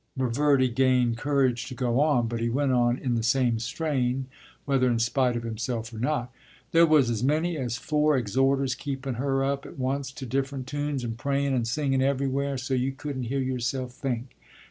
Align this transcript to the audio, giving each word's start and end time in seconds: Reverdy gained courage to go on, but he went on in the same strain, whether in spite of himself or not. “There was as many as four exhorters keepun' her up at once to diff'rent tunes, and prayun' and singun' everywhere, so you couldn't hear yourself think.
Reverdy 0.17 0.67
gained 0.67 1.19
courage 1.19 1.67
to 1.67 1.75
go 1.75 1.99
on, 1.99 2.27
but 2.27 2.39
he 2.39 2.49
went 2.49 2.71
on 2.71 2.97
in 2.97 3.13
the 3.13 3.21
same 3.21 3.59
strain, 3.59 4.25
whether 4.65 4.89
in 4.89 4.97
spite 4.97 5.35
of 5.35 5.43
himself 5.43 5.93
or 5.93 5.99
not. 5.99 6.33
“There 6.71 6.87
was 6.87 7.11
as 7.11 7.21
many 7.23 7.55
as 7.55 7.77
four 7.77 8.17
exhorters 8.17 8.73
keepun' 8.73 9.17
her 9.17 9.43
up 9.45 9.63
at 9.67 9.77
once 9.77 10.11
to 10.13 10.25
diff'rent 10.25 10.65
tunes, 10.65 11.03
and 11.03 11.17
prayun' 11.19 11.53
and 11.53 11.67
singun' 11.67 12.01
everywhere, 12.01 12.57
so 12.57 12.73
you 12.73 12.91
couldn't 12.93 13.25
hear 13.29 13.41
yourself 13.41 13.91
think. 13.93 14.35